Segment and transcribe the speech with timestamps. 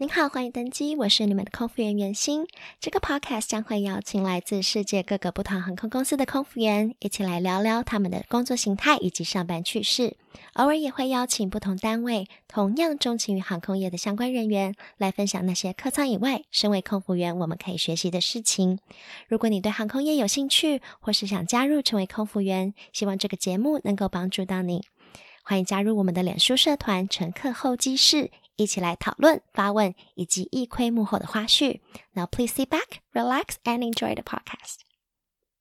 [0.00, 2.46] 您好，欢迎登机，我是你们的空服员袁心。
[2.78, 10.16] 这个 podcast 将会邀请来自世界各个不同航空公司的空服员，一起来聊聊他们的工作形态以及上班趣事。
[10.52, 18.78] 偶尔也会邀请不同单位同样钟情于航空业的相关人员，来分享那些客舱以外，身为空服员我们可以学习的事情。
[19.26, 24.84] 如果你对航空业有兴趣，或是想加入成为空服员，希望这个节目能够帮助到你。
[25.42, 28.30] 欢迎加入我们的脸书社团“乘客候机室”。
[28.57, 31.79] 一起来讨论、发问以及一窥幕后的花絮。
[32.13, 34.86] Now please sit back, relax, and enjoy the podcast.